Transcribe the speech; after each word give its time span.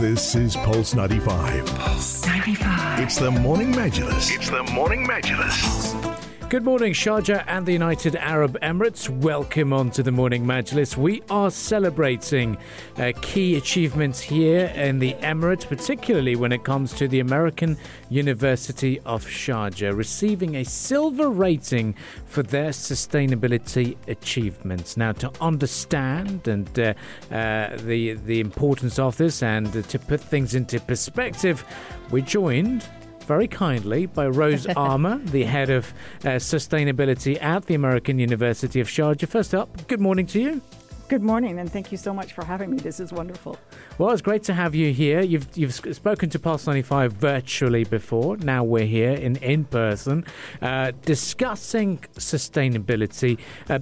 This 0.00 0.34
is 0.34 0.56
Pulse 0.56 0.94
95. 0.94 1.64
Pulse 1.66 2.26
95. 2.26 3.00
It's 3.00 3.16
the 3.16 3.30
Morning 3.30 3.72
Majlis. 3.72 4.30
It's 4.30 4.50
the 4.50 4.62
Morning 4.64 5.06
Majlis. 5.06 6.05
Good 6.48 6.64
morning, 6.64 6.92
Sharjah 6.92 7.42
and 7.48 7.66
the 7.66 7.72
United 7.72 8.14
Arab 8.14 8.56
Emirates. 8.60 9.08
Welcome 9.08 9.72
on 9.72 9.90
to 9.90 10.04
the 10.04 10.12
Morning 10.12 10.44
Majlis. 10.44 10.96
We 10.96 11.20
are 11.28 11.50
celebrating 11.50 12.56
uh, 12.98 13.10
key 13.20 13.56
achievements 13.56 14.20
here 14.20 14.66
in 14.76 15.00
the 15.00 15.14
Emirates, 15.14 15.66
particularly 15.66 16.36
when 16.36 16.52
it 16.52 16.62
comes 16.62 16.92
to 16.94 17.08
the 17.08 17.18
American 17.18 17.76
University 18.10 19.00
of 19.00 19.26
Sharjah, 19.26 19.96
receiving 19.96 20.54
a 20.54 20.64
silver 20.64 21.30
rating 21.30 21.96
for 22.26 22.44
their 22.44 22.70
sustainability 22.70 23.96
achievements. 24.06 24.96
Now, 24.96 25.10
to 25.14 25.32
understand 25.40 26.46
and 26.46 26.78
uh, 26.78 26.94
uh, 27.32 27.76
the 27.78 28.12
the 28.24 28.38
importance 28.38 29.00
of 29.00 29.16
this 29.16 29.42
and 29.42 29.72
to 29.88 29.98
put 29.98 30.20
things 30.20 30.54
into 30.54 30.78
perspective, 30.78 31.64
we're 32.12 32.24
joined 32.24 32.86
very 33.26 33.48
kindly 33.48 34.06
by 34.06 34.26
Rose 34.28 34.66
Armour, 34.76 35.18
the 35.18 35.44
head 35.44 35.68
of 35.68 35.92
uh, 36.22 36.38
sustainability 36.38 37.42
at 37.42 37.66
the 37.66 37.74
American 37.74 38.18
University 38.18 38.80
of 38.80 38.88
Sharjah. 38.88 39.28
First 39.28 39.54
up, 39.54 39.86
good 39.88 40.00
morning 40.00 40.26
to 40.26 40.40
you. 40.40 40.62
Good 41.08 41.22
morning, 41.22 41.60
and 41.60 41.70
thank 41.70 41.92
you 41.92 41.98
so 41.98 42.12
much 42.12 42.32
for 42.32 42.44
having 42.44 42.70
me. 42.70 42.78
This 42.78 42.98
is 42.98 43.12
wonderful. 43.12 43.58
Well, 43.96 44.10
it's 44.10 44.22
great 44.22 44.42
to 44.44 44.54
have 44.54 44.74
you 44.74 44.92
here. 44.92 45.20
You've 45.20 45.46
you've 45.56 45.72
spoken 45.72 46.30
to 46.30 46.38
Pulse 46.40 46.66
95 46.66 47.12
virtually 47.12 47.84
before. 47.84 48.36
Now 48.38 48.64
we're 48.64 48.86
here 48.86 49.12
in 49.12 49.36
in 49.36 49.66
person, 49.66 50.24
uh, 50.60 50.90
discussing 51.02 51.98
sustainability. 52.14 53.38
Uh, 53.70 53.78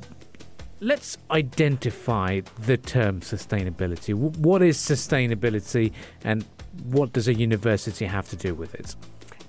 let's 0.80 1.16
identify 1.30 2.42
the 2.58 2.76
term 2.76 3.20
sustainability. 3.20 4.12
What 4.12 4.60
is 4.60 4.76
sustainability, 4.76 5.92
and 6.24 6.44
what 6.82 7.14
does 7.14 7.26
a 7.26 7.32
university 7.32 8.04
have 8.04 8.28
to 8.28 8.36
do 8.36 8.54
with 8.54 8.74
it? 8.74 8.96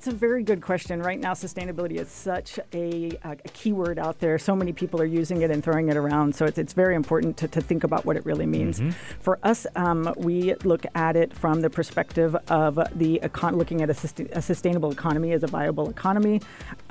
It's 0.06 0.14
a 0.14 0.18
very 0.18 0.44
good 0.44 0.62
question. 0.62 1.02
Right 1.02 1.20
now, 1.20 1.34
sustainability 1.34 2.00
is 2.00 2.10
such 2.10 2.60
a, 2.74 3.18
a, 3.24 3.36
keyword 3.54 3.98
out 3.98 4.20
there. 4.20 4.38
So 4.38 4.56
many 4.56 4.72
people 4.72 5.02
are 5.02 5.06
using 5.06 5.42
it 5.42 5.50
and 5.50 5.64
throwing 5.64 5.90
it 5.90 5.98
around. 5.98 6.36
So 6.36 6.46
it's, 6.46 6.60
it's 6.60 6.74
very 6.74 6.94
important 6.94 7.38
to, 7.38 7.48
to 7.48 7.60
think 7.60 7.84
about 7.84 8.06
what 8.06 8.16
it 8.16 8.24
really 8.24 8.46
means. 8.46 8.80
Mm-hmm. 8.80 8.92
For 9.20 9.40
us, 9.42 9.66
um, 9.76 10.14
we 10.16 10.54
look 10.64 10.86
at 10.94 11.16
it 11.16 11.34
from 11.34 11.62
the 11.62 11.72
perspective 11.72 12.36
of 12.50 12.76
the 12.94 13.20
econ- 13.24 13.58
looking 13.58 13.82
at 13.82 13.90
a, 13.90 13.96
sust- 13.96 14.20
a, 14.20 14.44
sustainable 14.44 14.92
economy 14.92 15.32
as 15.32 15.42
a 15.42 15.48
viable 15.48 15.90
economy, 15.90 16.40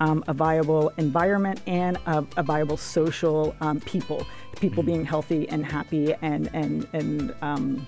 um, 0.01 0.25
a 0.27 0.35
viable 0.35 0.93
environment, 0.97 1.61
and 1.69 1.99
a, 2.07 2.27
a 2.37 2.43
viable 2.43 2.77
social 2.77 3.55
um, 3.61 3.79
people. 3.83 4.27
People 4.57 4.83
mm-hmm. 4.83 4.91
being 4.91 5.05
healthy 5.05 5.49
and 5.51 5.65
happy 5.65 6.15
and 6.15 6.51
and 6.53 6.89
and 6.93 7.33
um, 7.43 7.87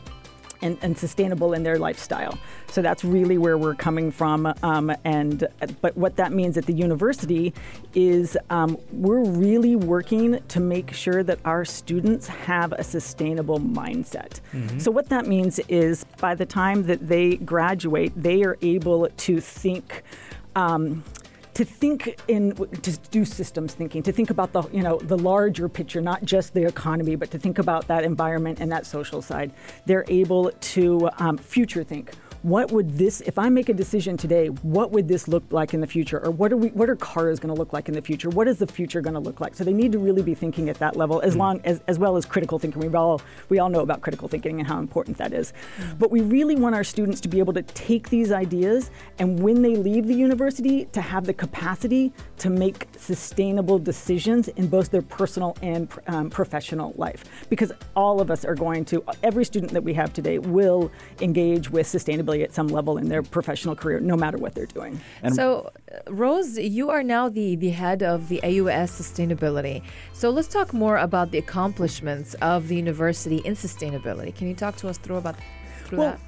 and, 0.63 0.79
and, 0.83 0.97
sustainable 0.97 1.53
in 1.53 1.63
their 1.63 1.79
lifestyle. 1.79 2.39
So 2.69 2.83
that's 2.83 3.05
really 3.05 3.39
where 3.39 3.59
we're 3.59 3.75
coming 3.75 4.11
from. 4.11 4.53
Um, 4.63 4.93
and 5.05 5.47
but 5.81 5.97
what 5.97 6.17
that 6.17 6.33
means 6.33 6.57
at 6.57 6.67
the 6.67 6.73
university 6.73 7.53
is 7.95 8.37
um, 8.51 8.79
we're 8.93 9.25
really 9.25 9.77
working 9.77 10.41
to 10.49 10.61
make 10.61 10.93
sure 10.93 11.23
that 11.23 11.39
our 11.45 11.65
students 11.65 12.27
have 12.27 12.73
a 12.73 12.85
sustainable 12.85 13.61
mindset. 13.61 14.41
Mm-hmm. 14.53 14.79
So 14.79 14.91
what 14.91 15.09
that 15.09 15.27
means 15.27 15.59
is 15.69 16.05
by 16.19 16.35
the 16.35 16.47
time 16.47 16.85
that 16.85 17.07
they 17.07 17.37
graduate, 17.37 18.13
they 18.17 18.43
are 18.45 18.57
able 18.63 19.09
to 19.09 19.41
think. 19.41 20.03
Um, 20.55 21.05
to 21.57 21.65
think 21.65 22.21
in 22.29 22.55
to 22.55 22.99
do 23.11 23.25
systems 23.25 23.73
thinking 23.73 24.03
to 24.03 24.13
think 24.13 24.29
about 24.29 24.53
the 24.53 24.63
you 24.73 24.83
know 24.83 24.99
the 24.99 25.17
larger 25.17 25.71
picture 25.71 26.03
not 26.03 26.23
just 26.23 26.53
the 26.53 26.63
economy 26.67 27.17
but 27.17 27.31
to 27.31 27.39
think 27.39 27.59
about 27.59 27.87
that 27.87 28.05
environment 28.05 28.61
and 28.61 28.71
that 28.71 28.85
social 28.85 29.23
side. 29.23 29.51
They're 29.87 30.05
able 30.09 30.51
to 30.51 31.09
um, 31.19 31.39
future 31.39 31.83
think 31.83 32.13
what 32.47 32.71
would 32.71 32.97
this 32.97 33.21
if 33.23 33.39
i 33.39 33.49
make 33.49 33.69
a 33.69 33.75
decision 33.75 34.17
today 34.17 34.47
what 34.77 34.91
would 34.93 35.09
this 35.09 35.29
look 35.29 35.45
like 35.51 35.75
in 35.75 35.81
the 35.81 35.87
future? 35.87 36.19
Or 36.25 36.31
what 36.31 36.53
are 36.53 36.57
we 36.57 36.69
what 36.69 36.91
are 36.91 36.97
cars 36.97 37.41
going 37.41 37.55
to 37.55 37.59
look 37.59 37.73
like 37.73 37.89
in 37.89 37.95
the 37.95 38.03
future? 38.03 38.29
What 38.29 38.49
is 38.49 38.59
the 38.59 38.67
future 38.67 39.01
going 39.01 39.15
to 39.15 39.21
look 39.21 39.41
like? 39.41 39.55
So 39.55 39.65
they 39.65 39.73
need 39.73 39.93
to 39.93 39.99
really 39.99 40.23
be 40.23 40.35
thinking 40.35 40.69
at 40.69 40.79
that 40.79 40.97
level 40.97 41.21
as 41.21 41.35
mm. 41.35 41.39
long 41.39 41.61
as 41.65 41.81
as 41.87 41.99
well 41.99 42.17
as 42.17 42.25
critical 42.25 42.59
thinking. 42.59 42.83
We 42.83 42.95
all 42.95 43.23
we 43.49 43.59
all 43.59 43.69
know 43.69 43.81
about 43.81 44.01
critical 44.01 44.29
thinking 44.29 44.59
and 44.61 44.69
how 44.69 44.79
important 44.79 45.17
that 45.19 45.33
is. 45.33 45.53
Mm. 45.79 45.99
but 45.99 46.11
we 46.11 46.21
really 46.21 46.57
want 46.57 46.75
our 46.75 46.85
students 46.85 47.21
to 47.23 47.29
be 47.29 47.39
able 47.39 47.53
to 47.55 47.63
take 47.63 48.09
these 48.11 48.33
ideas 48.33 48.91
and 49.19 49.41
when 49.41 49.63
they 49.63 49.77
leave 49.77 50.07
the 50.07 50.15
university 50.15 50.87
to 50.87 51.01
have 51.01 51.25
the 51.25 51.35
capacity 51.35 52.13
to 52.39 52.51
make 52.51 52.87
sustainable 52.97 53.79
decisions 53.79 54.49
in 54.49 54.67
both 54.67 54.91
their 54.91 55.03
personal 55.03 55.57
and 55.63 55.89
um, 56.09 56.29
professional 56.31 56.93
life. 56.97 57.25
Because 57.49 57.73
all 57.95 58.21
of 58.21 58.31
us 58.31 58.45
are 58.45 58.55
going 58.55 58.85
to 58.87 59.05
every 59.23 59.45
student 59.45 59.73
that 59.73 59.83
we 59.83 59.95
have 59.95 60.13
today 60.13 60.39
will 60.39 60.91
engage 61.21 61.71
with 61.71 61.87
sustainability 61.87 62.36
at 62.43 62.55
some 62.55 62.69
level 62.69 62.99
in 62.99 63.09
their 63.09 63.23
professional 63.23 63.75
career, 63.75 64.01
no 64.01 64.17
matter 64.17 64.39
what 64.39 64.55
they're 64.55 64.67
doing. 64.67 65.01
And 65.23 65.35
so, 65.35 65.71
uh, 65.93 66.13
Rose, 66.13 66.59
you 66.59 66.91
are 66.91 67.03
now 67.03 67.29
the, 67.29 67.57
the 67.57 67.71
head 67.71 68.03
of 68.03 68.29
the 68.29 68.43
AUS 68.43 68.91
Sustainability. 68.91 69.83
So 70.13 70.31
let's 70.31 70.49
talk 70.49 70.73
more 70.73 70.99
about 70.99 71.31
the 71.31 71.39
accomplishments 71.39 72.35
of 72.35 72.69
the 72.69 72.77
university 72.77 73.39
in 73.39 73.55
sustainability. 73.55 74.35
Can 74.35 74.49
you 74.49 74.55
talk 74.55 74.77
to 74.77 74.89
us 74.89 74.99
through 74.99 75.17
about 75.17 75.37
through 75.85 75.99
well, 75.99 76.11
that? 76.13 76.21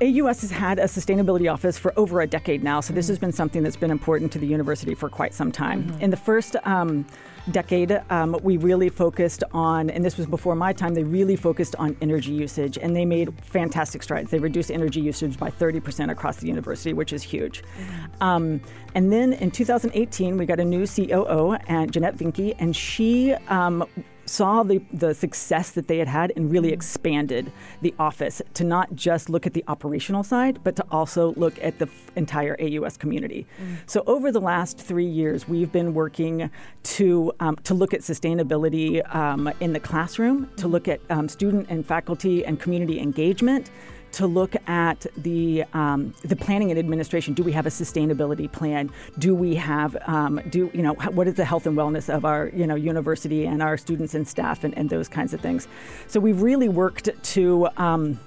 AUS 0.00 0.42
has 0.42 0.50
had 0.50 0.78
a 0.78 0.84
sustainability 0.84 1.50
office 1.50 1.78
for 1.78 1.92
over 1.96 2.20
a 2.20 2.26
decade 2.26 2.62
now, 2.62 2.80
so 2.80 2.92
this 2.92 3.06
mm-hmm. 3.06 3.12
has 3.12 3.18
been 3.18 3.32
something 3.32 3.62
that's 3.62 3.76
been 3.76 3.90
important 3.90 4.30
to 4.32 4.38
the 4.38 4.46
university 4.46 4.94
for 4.94 5.08
quite 5.08 5.32
some 5.32 5.50
time. 5.50 5.84
Mm-hmm. 5.84 6.02
In 6.02 6.10
the 6.10 6.16
first 6.16 6.56
um, 6.64 7.06
decade, 7.50 7.98
um, 8.10 8.38
we 8.42 8.58
really 8.58 8.88
focused 8.88 9.42
on, 9.52 9.88
and 9.88 10.04
this 10.04 10.18
was 10.18 10.26
before 10.26 10.54
my 10.54 10.72
time, 10.72 10.94
they 10.94 11.04
really 11.04 11.36
focused 11.36 11.74
on 11.76 11.96
energy 12.02 12.32
usage, 12.32 12.76
and 12.76 12.94
they 12.94 13.06
made 13.06 13.32
fantastic 13.42 14.02
strides. 14.02 14.30
They 14.30 14.38
reduced 14.38 14.70
energy 14.70 15.00
usage 15.00 15.38
by 15.38 15.50
30% 15.50 16.10
across 16.10 16.36
the 16.36 16.46
university, 16.46 16.92
which 16.92 17.12
is 17.12 17.22
huge. 17.22 17.62
Mm-hmm. 17.62 18.22
Um, 18.22 18.60
and 18.94 19.12
then 19.12 19.32
in 19.32 19.50
2018, 19.50 20.36
we 20.36 20.44
got 20.44 20.60
a 20.60 20.64
new 20.64 20.86
COO, 20.86 21.56
and 21.68 21.90
Jeanette 21.92 22.16
Vinke, 22.16 22.54
and 22.58 22.76
she 22.76 23.32
um, 23.48 23.86
saw 24.26 24.62
the, 24.62 24.82
the 24.92 25.14
success 25.14 25.70
that 25.70 25.88
they 25.88 25.98
had 25.98 26.08
had 26.08 26.32
and 26.36 26.50
really 26.50 26.70
mm. 26.70 26.74
expanded 26.74 27.52
the 27.80 27.94
office 27.98 28.42
to 28.54 28.64
not 28.64 28.94
just 28.94 29.30
look 29.30 29.46
at 29.46 29.54
the 29.54 29.64
operational 29.68 30.22
side, 30.22 30.58
but 30.64 30.76
to 30.76 30.84
also 30.90 31.32
look 31.34 31.58
at 31.62 31.78
the 31.78 31.86
f- 31.86 32.10
entire 32.16 32.56
AUS 32.60 32.96
community. 32.96 33.46
Mm. 33.60 33.76
So 33.86 34.02
over 34.06 34.30
the 34.30 34.40
last 34.40 34.78
three 34.78 35.06
years, 35.06 35.48
we've 35.48 35.72
been 35.72 35.94
working 35.94 36.50
to 36.82 37.32
um, 37.40 37.56
to 37.64 37.74
look 37.74 37.94
at 37.94 38.00
sustainability 38.00 39.02
um, 39.14 39.50
in 39.60 39.72
the 39.72 39.80
classroom, 39.80 40.50
to 40.56 40.68
look 40.68 40.88
at 40.88 41.00
um, 41.10 41.28
student 41.28 41.68
and 41.68 41.86
faculty 41.86 42.44
and 42.44 42.60
community 42.60 43.00
engagement 43.00 43.70
to 44.16 44.26
look 44.26 44.56
at 44.66 45.04
the 45.18 45.62
um, 45.74 46.14
the 46.22 46.36
planning 46.36 46.70
and 46.70 46.78
administration. 46.78 47.34
Do 47.34 47.42
we 47.42 47.52
have 47.52 47.66
a 47.66 47.70
sustainability 47.70 48.50
plan? 48.50 48.90
Do 49.18 49.34
we 49.34 49.54
have 49.56 49.94
um, 50.06 50.40
do 50.48 50.70
you 50.72 50.80
know 50.80 50.94
what 50.94 51.28
is 51.28 51.34
the 51.34 51.44
health 51.44 51.66
and 51.66 51.76
wellness 51.76 52.08
of 52.12 52.24
our 52.24 52.50
you 52.54 52.66
know 52.66 52.76
university 52.76 53.44
and 53.44 53.62
our 53.62 53.76
students 53.76 54.14
and 54.14 54.26
staff 54.26 54.64
and, 54.64 54.76
and 54.78 54.88
those 54.88 55.06
kinds 55.06 55.34
of 55.34 55.40
things? 55.42 55.68
So 56.06 56.18
we've 56.18 56.40
really 56.40 56.68
worked 56.68 57.10
to. 57.34 57.68
Um, 57.76 58.18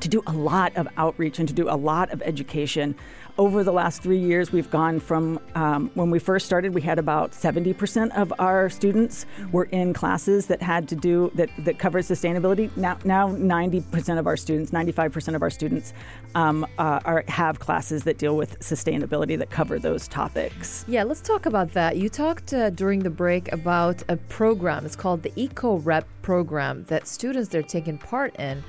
to 0.00 0.10
do 0.10 0.22
a 0.26 0.32
lot 0.32 0.76
of 0.76 0.86
outreach 0.98 1.38
and 1.38 1.48
to 1.48 1.54
do 1.54 1.70
a 1.70 1.74
lot 1.74 2.12
of 2.12 2.20
education 2.20 2.94
over 3.38 3.64
the 3.64 3.72
last 3.72 4.02
three 4.02 4.18
years, 4.18 4.52
we've 4.52 4.70
gone 4.70 5.00
from 5.00 5.40
um, 5.56 5.90
when 5.94 6.10
we 6.10 6.18
first 6.18 6.44
started, 6.44 6.74
we 6.74 6.82
had 6.82 6.98
about 6.98 7.32
70% 7.32 8.14
of 8.14 8.30
our 8.38 8.68
students 8.68 9.24
were 9.52 9.64
in 9.64 9.94
classes 9.94 10.46
that 10.48 10.60
had 10.60 10.86
to 10.90 10.94
do 10.94 11.32
that 11.34 11.48
that 11.64 11.78
covered 11.78 12.04
sustainability. 12.04 12.74
Now, 12.76 12.98
now 13.04 13.30
90% 13.30 14.18
of 14.18 14.26
our 14.26 14.36
students, 14.36 14.70
95% 14.70 15.34
of 15.34 15.40
our 15.40 15.48
students, 15.48 15.94
um, 16.34 16.66
uh, 16.78 17.00
are 17.06 17.24
have 17.28 17.58
classes 17.58 18.04
that 18.04 18.18
deal 18.18 18.36
with 18.36 18.58
sustainability 18.60 19.38
that 19.38 19.48
cover 19.48 19.78
those 19.78 20.06
topics. 20.08 20.84
Yeah, 20.86 21.04
let's 21.04 21.22
talk 21.22 21.46
about 21.46 21.72
that. 21.72 21.96
You 21.96 22.10
talked 22.10 22.52
uh, 22.52 22.68
during 22.68 23.00
the 23.00 23.10
break 23.10 23.50
about 23.50 24.02
a 24.10 24.18
program. 24.18 24.84
It's 24.84 24.94
called 24.94 25.22
the 25.22 25.32
Eco 25.36 25.76
Rep 25.78 26.06
program 26.20 26.84
that 26.88 27.08
students 27.08 27.48
they're 27.48 27.62
taking 27.62 27.96
part 27.96 28.36
in. 28.36 28.62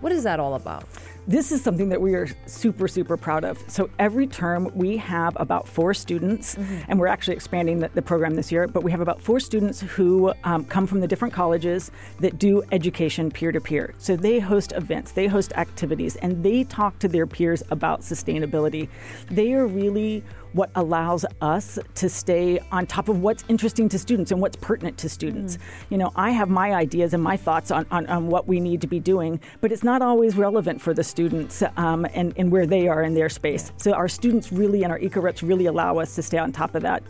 What 0.00 0.12
is 0.12 0.24
that 0.24 0.40
all 0.40 0.54
about? 0.54 0.84
This 1.28 1.50
is 1.50 1.60
something 1.60 1.88
that 1.88 2.00
we 2.00 2.14
are 2.14 2.28
super, 2.46 2.86
super 2.86 3.16
proud 3.16 3.44
of. 3.44 3.58
So 3.66 3.90
every 3.98 4.28
term 4.28 4.70
we 4.74 4.96
have 4.98 5.36
about 5.40 5.66
four 5.66 5.92
students, 5.92 6.54
mm-hmm. 6.54 6.82
and 6.88 7.00
we're 7.00 7.08
actually 7.08 7.34
expanding 7.34 7.80
the, 7.80 7.88
the, 7.88 8.02
program 8.02 8.36
this 8.36 8.52
year, 8.52 8.68
but 8.68 8.84
we 8.84 8.92
have 8.92 9.00
about 9.00 9.20
four 9.20 9.40
students 9.40 9.80
who 9.80 10.32
um, 10.44 10.64
come 10.64 10.86
from 10.86 11.00
the 11.00 11.08
different 11.08 11.34
colleges 11.34 11.90
that 12.20 12.38
do 12.38 12.62
education 12.70 13.28
peer 13.32 13.50
to 13.50 13.60
peer. 13.60 13.92
So 13.98 14.14
they 14.14 14.38
host 14.38 14.72
events, 14.76 15.12
they 15.12 15.26
host 15.26 15.52
activities, 15.56 16.14
and 16.16 16.44
they 16.44 16.62
talk 16.62 17.00
to 17.00 17.08
their 17.08 17.26
peers 17.26 17.64
about 17.70 18.02
sustainability. 18.02 18.88
They 19.28 19.54
are 19.54 19.66
really 19.66 20.22
what 20.56 20.70
allows 20.74 21.24
us 21.42 21.78
to 21.94 22.08
stay 22.08 22.58
on 22.72 22.86
top 22.86 23.08
of 23.08 23.20
what's 23.20 23.44
interesting 23.48 23.88
to 23.90 23.98
students 23.98 24.32
and 24.32 24.40
what's 24.40 24.56
pertinent 24.56 24.96
to 24.98 25.08
students. 25.08 25.56
Mm. 25.56 25.60
You 25.90 25.98
know, 25.98 26.12
I 26.16 26.30
have 26.30 26.48
my 26.48 26.72
ideas 26.72 27.12
and 27.12 27.22
my 27.22 27.36
thoughts 27.36 27.70
on, 27.70 27.86
on, 27.90 28.06
on, 28.06 28.28
what 28.28 28.48
we 28.48 28.58
need 28.58 28.80
to 28.80 28.86
be 28.86 28.98
doing, 28.98 29.38
but 29.60 29.70
it's 29.70 29.84
not 29.84 30.00
always 30.00 30.34
relevant 30.34 30.80
for 30.80 30.94
the 30.94 31.04
students 31.04 31.62
um, 31.76 32.06
and, 32.14 32.32
and 32.38 32.50
where 32.50 32.66
they 32.66 32.88
are 32.88 33.02
in 33.02 33.12
their 33.14 33.28
space. 33.28 33.70
So 33.76 33.92
our 33.92 34.08
students 34.08 34.50
really 34.50 34.82
and 34.82 34.90
our 34.90 34.98
eco 34.98 35.20
reps 35.20 35.42
really 35.42 35.66
allow 35.66 35.98
us 35.98 36.14
to 36.14 36.22
stay 36.22 36.38
on 36.38 36.52
top 36.52 36.74
of 36.74 36.82
that. 36.82 37.02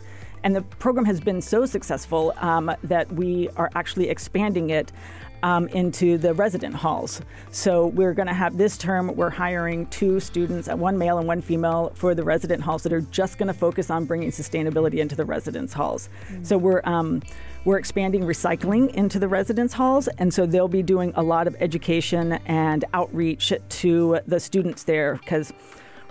And 0.43 0.55
the 0.55 0.61
program 0.61 1.05
has 1.05 1.19
been 1.19 1.41
so 1.41 1.65
successful 1.65 2.33
um, 2.37 2.71
that 2.83 3.11
we 3.11 3.49
are 3.57 3.69
actually 3.75 4.09
expanding 4.09 4.69
it 4.69 4.91
um, 5.43 5.67
into 5.69 6.17
the 6.17 6.33
resident 6.33 6.75
halls. 6.75 7.21
So 7.51 7.87
we're 7.87 8.13
going 8.13 8.27
to 8.27 8.33
have 8.33 8.57
this 8.57 8.77
term, 8.77 9.15
we're 9.15 9.29
hiring 9.29 9.85
two 9.87 10.19
students, 10.19 10.67
uh, 10.67 10.75
one 10.75 10.97
male 10.97 11.17
and 11.17 11.27
one 11.27 11.41
female, 11.41 11.91
for 11.95 12.15
the 12.15 12.23
resident 12.23 12.61
halls 12.61 12.83
that 12.83 12.93
are 12.93 13.01
just 13.01 13.37
going 13.37 13.47
to 13.47 13.53
focus 13.53 13.89
on 13.89 14.05
bringing 14.05 14.31
sustainability 14.31 14.97
into 14.97 15.15
the 15.15 15.25
residence 15.25 15.73
halls. 15.73 16.09
Mm-hmm. 16.29 16.43
So 16.43 16.57
we're 16.57 16.81
um, 16.83 17.21
we're 17.65 17.77
expanding 17.77 18.23
recycling 18.23 18.93
into 18.93 19.19
the 19.19 19.27
residence 19.27 19.73
halls, 19.73 20.07
and 20.19 20.33
so 20.33 20.45
they'll 20.45 20.69
be 20.69 20.83
doing 20.83 21.11
a 21.15 21.23
lot 21.23 21.47
of 21.47 21.55
education 21.59 22.33
and 22.45 22.85
outreach 22.93 23.51
to 23.69 24.19
the 24.25 24.39
students 24.39 24.83
there 24.83 25.15
because 25.15 25.51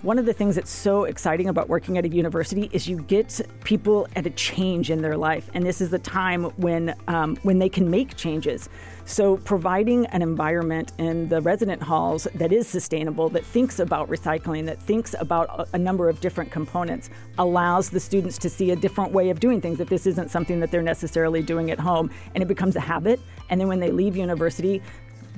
one 0.03 0.19
of 0.19 0.25
the 0.25 0.33
things 0.33 0.55
that's 0.55 0.69
so 0.69 1.05
exciting 1.05 1.49
about 1.49 1.69
working 1.69 1.97
at 1.97 2.05
a 2.05 2.09
university 2.09 2.69
is 2.71 2.87
you 2.87 2.97
get 3.01 3.41
people 3.63 4.07
at 4.15 4.27
a 4.27 4.29
change 4.29 4.91
in 4.91 5.01
their 5.01 5.17
life, 5.17 5.49
and 5.55 5.65
this 5.65 5.81
is 5.81 5.89
the 5.89 5.99
time 5.99 6.45
when 6.57 6.93
um, 7.07 7.35
when 7.43 7.57
they 7.57 7.69
can 7.69 7.89
make 7.89 8.15
changes. 8.15 8.69
So, 9.05 9.37
providing 9.37 10.05
an 10.07 10.21
environment 10.21 10.91
in 10.97 11.29
the 11.29 11.41
resident 11.41 11.81
halls 11.81 12.27
that 12.35 12.51
is 12.51 12.67
sustainable, 12.67 13.29
that 13.29 13.45
thinks 13.45 13.79
about 13.79 14.09
recycling, 14.09 14.65
that 14.65 14.81
thinks 14.81 15.15
about 15.17 15.69
a, 15.73 15.77
number 15.77 16.09
of 16.09 16.19
different 16.19 16.51
components, 16.51 17.09
allows 17.37 17.89
the 17.89 18.01
students 18.01 18.37
to 18.39 18.49
see 18.49 18.71
a 18.71 18.75
different 18.75 19.13
way 19.13 19.29
of 19.29 19.39
doing 19.39 19.61
things. 19.61 19.79
If 19.79 19.87
this 19.87 20.05
isn't 20.05 20.29
something 20.29 20.59
that 20.59 20.71
they're 20.71 20.81
necessarily 20.81 21.41
doing 21.41 21.71
at 21.71 21.79
home, 21.79 22.11
and 22.35 22.43
it 22.43 22.47
becomes 22.47 22.75
a 22.75 22.81
habit, 22.81 23.21
and 23.49 23.61
then 23.61 23.69
when 23.69 23.79
they 23.79 23.91
leave 23.91 24.17
university, 24.17 24.81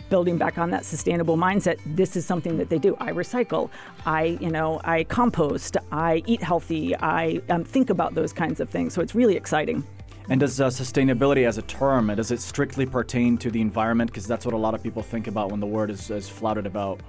building 0.10 0.38
back 0.38 0.58
on 0.58 0.72
that 0.72 0.86
sustainable 0.86 1.38
mindset 1.38 1.80
this 1.86 2.16
is 2.16 2.26
something 2.26 2.58
that 2.58 2.70
they 2.70 2.78
do. 2.78 2.96
I 3.00 3.12
recycle. 3.12 3.70
I 4.06 4.38
you 4.42 4.50
know 4.50 4.82
i 4.84 5.04
compost. 5.04 5.78
I 5.92 6.24
eat 6.26 6.42
healthy. 6.42 6.96
I 6.96 7.42
um, 7.50 7.64
think 7.64 7.90
about 7.90 8.16
those 8.16 8.34
kinds 8.34 8.60
of 8.60 8.70
things. 8.70 8.94
So 8.94 9.02
it's 9.02 9.16
really 9.16 9.36
exciting 9.36 9.84
and 10.30 10.40
does 10.40 10.62
uh, 10.62 10.68
sustainability 10.68 11.48
as 11.48 11.58
a 11.58 11.64
term, 11.64 12.08
does 12.16 12.32
it 12.32 12.40
strictly 12.40 12.86
pertain 12.86 13.38
to 13.40 13.50
the 13.50 13.62
environment? 13.62 14.12
Because 14.12 14.28
that's 14.28 14.46
what 14.46 14.54
a 14.54 14.58
lot 14.58 14.76
of 14.76 14.84
people 14.84 15.02
think 15.02 15.28
about 15.28 15.50
when 15.50 15.60
the 15.60 15.66
word 15.66 15.90
is, 15.90 16.12
is 16.12 16.30
flouted 16.30 16.68
about. 16.68 17.00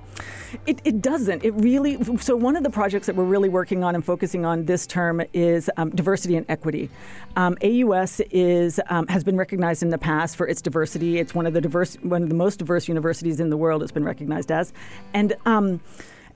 It, 0.67 0.81
it, 0.85 1.03
doesn't. 1.03 1.45
It 1.45 1.53
really. 1.53 2.03
So 2.17 2.35
one 2.35 2.57
of 2.57 2.63
the 2.63 2.71
projects 2.71 3.07
that 3.07 3.17
we're 3.17 3.25
really 3.25 3.49
working 3.49 3.85
on 3.85 3.95
and 3.95 4.05
focusing 4.05 4.45
on 4.45 4.65
this 4.65 4.87
term 4.87 5.23
is 5.33 5.71
um, 5.77 5.91
diversity 5.91 6.37
and 6.37 6.47
equity. 6.49 6.91
Um, 7.37 7.57
AUS 7.63 8.21
is 8.31 8.81
um, 8.89 9.07
has 9.09 9.23
been 9.23 9.37
recognized 9.37 9.83
in 9.83 9.91
the 9.91 9.99
past 9.99 10.37
for 10.37 10.49
its 10.49 10.63
diversity. 10.63 11.19
It's 11.19 11.35
one 11.35 11.47
of 11.47 11.53
the 11.53 11.61
diverse, 11.61 11.97
one 11.97 12.23
of 12.23 12.29
the 12.29 12.35
most 12.35 12.59
diverse 12.59 12.89
universities 12.89 13.39
in 13.39 13.51
the 13.51 13.57
world. 13.57 13.83
It's 13.83 13.93
been 13.93 14.05
recognized 14.05 14.51
as, 14.51 14.73
and 15.15 15.37
um, 15.47 15.81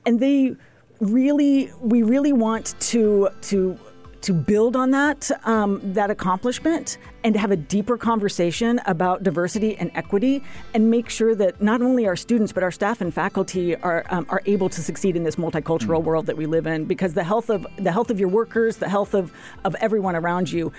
and 0.07 0.21
they 0.21 0.55
really, 1.01 1.73
we 1.81 2.03
really 2.03 2.33
want 2.33 2.75
to 2.81 3.29
to 3.43 3.79
to 4.25 4.33
build 4.33 4.75
on 4.75 4.91
that 4.91 5.31
um, 5.45 5.81
that 5.93 6.11
accomplishment 6.11 6.99
and 7.25 7.33
to 7.33 7.41
have 7.41 7.51
a 7.51 7.57
deeper 7.57 7.97
conversation 7.97 8.79
about 8.85 9.23
diversity 9.23 9.77
and 9.79 9.91
equity 9.95 10.43
and 10.75 10.91
make 10.91 11.09
sure 11.09 11.35
that 11.35 11.61
not 11.61 11.81
only 11.81 12.07
our 12.07 12.15
students 12.15 12.53
but 12.53 12.63
our 12.63 12.71
staff 12.71 13.01
and 13.01 13.13
faculty 13.13 13.75
are 13.77 14.05
um, 14.11 14.27
are 14.29 14.43
able 14.45 14.69
to 14.69 14.83
succeed 14.83 15.17
in 15.17 15.25
this 15.25 15.37
multicultural 15.37 16.03
mm 16.03 16.05
world 16.05 16.27
that 16.27 16.37
we 16.37 16.45
live 16.45 16.67
in 16.67 16.85
because 16.85 17.15
the 17.15 17.25
health 17.25 17.49
of 17.49 17.67
the 17.79 17.91
health 17.91 18.11
of 18.11 18.21
your 18.21 18.29
workers 18.29 18.77
the 18.77 18.89
health 18.89 19.15
of 19.15 19.33
of 19.65 19.75
everyone 19.77 20.15
around 20.15 20.53
you 20.53 20.71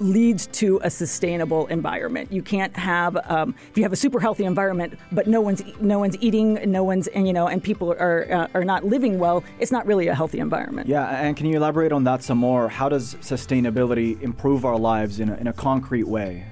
leads 0.00 0.48
to 0.48 0.80
a 0.82 0.90
sustainable 0.90 1.66
environment. 1.68 2.32
You 2.32 2.42
can't 2.42 2.74
have 2.76 3.16
um, 3.30 3.54
if 3.70 3.76
you 3.76 3.84
have 3.84 3.92
a 3.92 3.96
super 3.96 4.18
healthy 4.18 4.44
environment 4.44 4.98
but 5.12 5.28
no 5.28 5.40
one's 5.40 5.62
no 5.80 6.00
one's 6.00 6.16
eating 6.20 6.54
no 6.72 6.82
one's 6.82 7.06
and 7.08 7.28
you 7.28 7.32
know 7.32 7.46
and 7.46 7.62
people 7.62 7.92
are 7.92 8.26
uh, 8.32 8.48
are 8.54 8.64
not 8.64 8.84
living 8.84 9.20
well 9.20 9.44
it's 9.60 9.70
not 9.70 9.86
really 9.86 10.08
a 10.08 10.14
healthy 10.14 10.40
environment. 10.40 10.88
Yeah 10.88 11.06
and 11.08 11.36
can 11.36 11.46
you 11.46 11.56
elaborate 11.56 11.92
on 11.92 12.02
that 12.04 12.24
some 12.24 12.38
more? 12.38 12.68
How 12.68 12.88
does 12.88 13.14
sustainability 13.16 14.20
improve 14.22 14.64
our 14.64 14.78
lives 14.78 15.20
in 15.20 15.28
a, 15.28 15.36
in 15.36 15.46
a 15.46 15.52
concrete 15.52 15.83
way? 16.08 16.44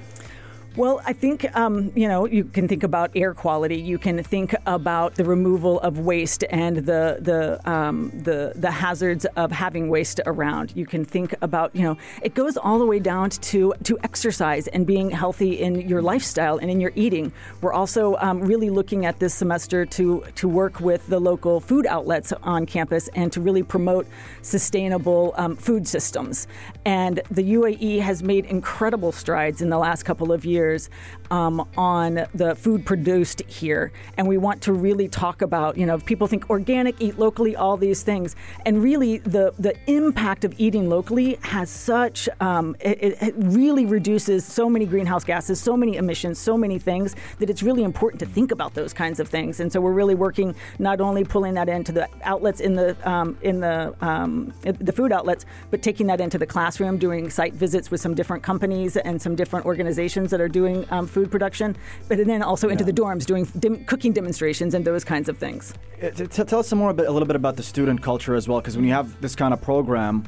Well, 0.74 1.02
I 1.04 1.12
think 1.12 1.54
um, 1.54 1.92
you 1.94 2.08
know 2.08 2.24
you 2.24 2.44
can 2.44 2.66
think 2.66 2.82
about 2.82 3.10
air 3.14 3.34
quality. 3.34 3.76
You 3.76 3.98
can 3.98 4.22
think 4.22 4.54
about 4.64 5.16
the 5.16 5.24
removal 5.24 5.78
of 5.80 5.98
waste 5.98 6.44
and 6.48 6.78
the 6.78 7.18
the 7.20 7.70
um, 7.70 8.10
the 8.14 8.54
the 8.54 8.70
hazards 8.70 9.26
of 9.36 9.52
having 9.52 9.90
waste 9.90 10.20
around. 10.24 10.72
You 10.74 10.86
can 10.86 11.04
think 11.04 11.34
about 11.42 11.76
you 11.76 11.82
know 11.82 11.98
it 12.22 12.32
goes 12.34 12.56
all 12.56 12.78
the 12.78 12.86
way 12.86 13.00
down 13.00 13.28
to 13.28 13.74
to 13.84 13.98
exercise 14.02 14.66
and 14.68 14.86
being 14.86 15.10
healthy 15.10 15.60
in 15.60 15.86
your 15.86 16.00
lifestyle 16.00 16.56
and 16.56 16.70
in 16.70 16.80
your 16.80 16.92
eating. 16.94 17.34
We're 17.60 17.74
also 17.74 18.16
um, 18.16 18.40
really 18.40 18.70
looking 18.70 19.04
at 19.04 19.18
this 19.18 19.34
semester 19.34 19.84
to 19.84 20.24
to 20.36 20.48
work 20.48 20.80
with 20.80 21.06
the 21.06 21.20
local 21.20 21.60
food 21.60 21.84
outlets 21.84 22.32
on 22.44 22.64
campus 22.64 23.08
and 23.08 23.30
to 23.32 23.42
really 23.42 23.62
promote 23.62 24.06
sustainable 24.40 25.34
um, 25.36 25.54
food 25.54 25.86
systems. 25.86 26.46
And 26.86 27.20
the 27.30 27.44
UAE 27.56 28.00
has 28.00 28.22
made 28.22 28.46
incredible 28.46 29.12
strides 29.12 29.60
in 29.60 29.68
the 29.68 29.78
last 29.78 30.04
couple 30.04 30.32
of 30.32 30.46
years 30.46 30.61
years 30.62 30.90
um, 31.30 31.66
on 31.76 32.26
the 32.34 32.54
food 32.54 32.84
produced 32.84 33.42
here. 33.42 33.92
And 34.16 34.28
we 34.28 34.38
want 34.38 34.62
to 34.62 34.72
really 34.72 35.08
talk 35.08 35.42
about, 35.42 35.76
you 35.76 35.86
know, 35.86 35.98
people 35.98 36.26
think 36.26 36.50
organic, 36.50 36.94
eat 37.00 37.18
locally, 37.18 37.56
all 37.56 37.76
these 37.76 38.02
things. 38.02 38.36
And 38.66 38.82
really, 38.82 39.18
the, 39.18 39.52
the 39.58 39.74
impact 39.86 40.44
of 40.44 40.52
eating 40.58 40.88
locally 40.88 41.38
has 41.42 41.68
such, 41.70 42.28
um, 42.40 42.76
it, 42.80 43.16
it 43.28 43.34
really 43.36 43.86
reduces 43.86 44.44
so 44.44 44.68
many 44.68 44.86
greenhouse 44.86 45.24
gases, 45.24 45.60
so 45.60 45.76
many 45.76 45.96
emissions, 45.96 46.38
so 46.38 46.56
many 46.56 46.78
things 46.78 47.16
that 47.38 47.48
it's 47.50 47.62
really 47.62 47.82
important 47.82 48.20
to 48.20 48.26
think 48.26 48.52
about 48.52 48.74
those 48.74 48.92
kinds 48.92 49.18
of 49.20 49.28
things. 49.28 49.60
And 49.60 49.72
so 49.72 49.80
we're 49.80 49.98
really 50.02 50.14
working 50.14 50.54
not 50.78 51.00
only 51.00 51.24
pulling 51.24 51.54
that 51.54 51.68
into 51.68 51.92
the 51.92 52.06
outlets 52.22 52.60
in 52.60 52.74
the, 52.74 52.90
um, 53.08 53.36
in 53.42 53.60
the, 53.60 53.94
um, 54.00 54.52
the 54.62 54.92
food 54.92 55.12
outlets, 55.12 55.44
but 55.70 55.82
taking 55.82 56.06
that 56.08 56.20
into 56.20 56.38
the 56.38 56.46
classroom, 56.46 56.98
doing 56.98 57.30
site 57.30 57.54
visits 57.54 57.90
with 57.90 58.00
some 58.00 58.14
different 58.14 58.42
companies 58.42 58.96
and 58.96 59.20
some 59.20 59.34
different 59.34 59.64
organizations 59.66 60.30
that 60.30 60.40
are 60.40 60.51
doing 60.52 60.86
um, 60.90 61.06
food 61.06 61.30
production, 61.30 61.76
but 62.08 62.18
then 62.24 62.42
also 62.42 62.68
into 62.68 62.84
the 62.84 62.92
dorms 62.92 63.26
doing 63.26 63.44
dim- 63.58 63.84
cooking 63.86 64.12
demonstrations 64.12 64.74
and 64.74 64.84
those 64.84 65.04
kinds 65.04 65.28
of 65.28 65.38
things. 65.38 65.74
Uh, 66.02 66.10
t- 66.10 66.26
tell 66.26 66.60
us 66.60 66.68
some 66.68 66.78
more, 66.78 66.90
a, 66.90 66.94
bit, 66.94 67.08
a 67.08 67.10
little 67.10 67.26
bit 67.26 67.36
about 67.36 67.56
the 67.56 67.62
student 67.62 68.02
culture 68.02 68.34
as 68.34 68.46
well, 68.48 68.60
because 68.60 68.76
when 68.76 68.84
you 68.84 68.92
have 68.92 69.20
this 69.20 69.34
kind 69.34 69.52
of 69.52 69.60
program, 69.60 70.24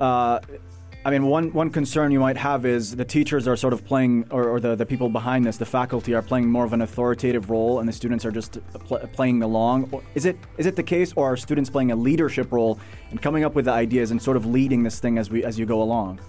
uh, 0.00 0.40
I 1.02 1.10
mean, 1.10 1.24
one, 1.26 1.50
one 1.54 1.70
concern 1.70 2.12
you 2.12 2.20
might 2.20 2.36
have 2.36 2.66
is 2.66 2.94
the 2.94 3.06
teachers 3.06 3.48
are 3.48 3.56
sort 3.56 3.72
of 3.72 3.86
playing, 3.86 4.26
or, 4.30 4.46
or 4.50 4.60
the, 4.60 4.76
the 4.76 4.84
people 4.84 5.08
behind 5.08 5.46
this, 5.46 5.56
the 5.56 5.64
faculty, 5.64 6.14
are 6.14 6.20
playing 6.20 6.50
more 6.50 6.66
of 6.66 6.74
an 6.74 6.82
authoritative 6.82 7.48
role, 7.48 7.78
and 7.80 7.88
the 7.88 7.92
students 7.92 8.26
are 8.26 8.30
just 8.30 8.58
pl- 8.86 8.98
playing 9.14 9.42
along. 9.42 10.02
Is 10.14 10.26
it 10.26 10.36
is 10.58 10.66
it 10.66 10.76
the 10.76 10.82
case, 10.82 11.14
or 11.16 11.32
are 11.32 11.38
students 11.38 11.70
playing 11.70 11.90
a 11.90 11.96
leadership 11.96 12.52
role 12.52 12.78
and 13.10 13.20
coming 13.20 13.44
up 13.44 13.54
with 13.54 13.66
the 13.66 13.72
ideas 13.72 14.10
and 14.10 14.20
sort 14.20 14.36
of 14.36 14.46
leading 14.46 14.82
this 14.82 15.00
thing 15.00 15.18
as 15.18 15.30
we 15.30 15.44
as 15.44 15.58
you 15.58 15.66
go 15.66 15.82
along? 15.82 16.20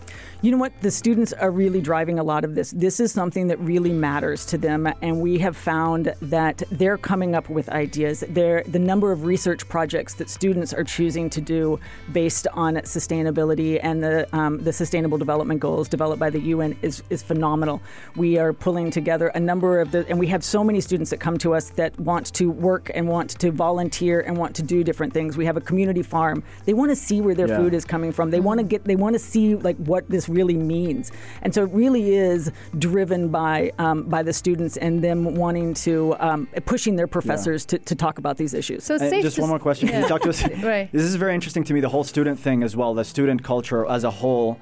You 0.44 0.50
know 0.50 0.58
what? 0.58 0.74
The 0.82 0.90
students 0.90 1.34
are 1.34 1.52
really 1.52 1.82
driving 1.82 2.18
a 2.18 2.24
lot 2.24 2.44
of 2.44 2.56
this. 2.56 2.72
This 2.72 3.00
is 3.00 3.12
something 3.12 3.46
that 3.50 3.60
really 3.60 3.94
matters 3.94 4.44
to 4.48 4.58
them, 4.58 4.92
and 5.00 5.22
we 5.22 5.38
have 5.38 5.56
found 5.56 6.16
that 6.20 6.64
they're 6.72 6.98
coming 6.98 7.36
up 7.36 7.48
with 7.48 7.70
ideas. 7.70 8.24
They're, 8.28 8.64
the 8.64 8.80
number 8.80 9.12
of 9.12 9.24
research 9.24 9.70
projects 9.70 10.16
that 10.16 10.32
students 10.32 10.74
are 10.74 10.84
choosing 10.84 11.30
to 11.30 11.42
do 11.42 11.80
based 12.12 12.48
on 12.54 12.74
sustainability 12.78 13.80
and 13.84 14.02
the 14.02 14.28
um, 14.36 14.64
the 14.64 14.74
Sustainable 14.74 15.20
Development 15.20 15.60
Goals 15.60 15.88
developed 15.88 16.20
by 16.20 16.32
the 16.32 16.40
UN 16.40 16.76
is 16.82 17.04
is 17.12 17.22
phenomenal. 17.22 17.80
We 18.16 18.40
are 18.40 18.52
pulling 18.52 18.90
together 18.90 19.28
a 19.28 19.40
number 19.40 19.80
of 19.80 19.92
the, 19.92 20.08
and 20.10 20.18
we 20.18 20.26
have 20.28 20.44
so 20.44 20.64
many 20.64 20.82
students 20.82 21.12
that 21.12 21.20
come 21.20 21.38
to 21.38 21.54
us 21.54 21.70
that 21.72 22.00
want 22.00 22.34
to 22.34 22.50
work 22.50 22.90
and 22.96 23.08
want 23.08 23.30
to 23.42 23.52
volunteer 23.52 24.22
and 24.22 24.36
want 24.38 24.56
to 24.56 24.64
do 24.64 24.84
different 24.84 25.14
things. 25.14 25.38
We 25.38 25.46
have 25.46 25.56
a 25.56 25.62
community 25.62 26.02
farm. 26.02 26.44
They 26.66 26.71
want 26.74 26.92
to 26.92 26.96
see 26.96 27.22
where 27.22 27.36
their 27.36 27.48
yeah. 27.48 27.58
food 27.58 27.74
is 27.74 27.86
coming 27.86 28.12
from. 28.12 28.32
They 28.32 28.40
want 28.40 28.60
to 28.60 28.64
get. 28.64 28.86
They 28.86 28.96
want 28.96 29.14
to 29.14 29.20
see 29.20 29.56
like 29.56 29.78
what 29.78 30.10
this 30.10 30.30
really 30.30 30.58
means. 30.58 31.12
And 31.42 31.54
so 31.54 31.64
it 31.64 31.72
really 31.72 32.16
is 32.16 32.52
driven 32.78 33.30
by 33.30 33.72
um, 33.80 34.04
by 34.04 34.24
the 34.24 34.34
students 34.34 34.78
and 34.78 35.04
them 35.04 35.36
wanting 35.36 35.74
to 35.76 36.16
um, 36.20 36.48
pushing 36.66 36.96
their 36.96 37.08
professors 37.08 37.66
yeah. 37.66 37.78
to, 37.78 37.86
to 37.86 37.96
talk 37.96 38.18
about 38.18 38.38
these 38.38 38.54
issues. 38.54 38.84
So 38.84 38.98
just 38.98 39.40
one 39.40 39.50
more 39.50 39.60
question. 39.60 39.88
Yeah. 39.88 39.94
Can 39.94 40.02
you 40.04 40.08
talk 40.08 40.22
to 40.22 40.30
us? 40.30 40.44
right. 40.64 40.92
This 40.92 41.04
is 41.04 41.16
very 41.16 41.34
interesting 41.34 41.64
to 41.66 41.74
me. 41.74 41.80
The 41.80 41.90
whole 41.90 42.04
student 42.04 42.40
thing 42.40 42.64
as 42.64 42.76
well. 42.76 42.94
The 42.94 43.06
student 43.06 43.44
culture 43.44 43.86
as 43.86 44.04
a 44.04 44.12
whole. 44.12 44.60